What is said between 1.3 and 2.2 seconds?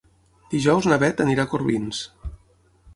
a Corbins.